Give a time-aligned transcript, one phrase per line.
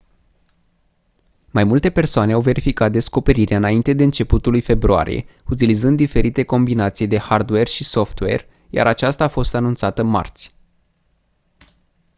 [1.51, 7.17] mai multe persoane au verificat descoperirea înainte de începutul lui februarie utilizând diferite combinații de
[7.17, 10.53] hardware și software iar aceasta a fost anunțată marți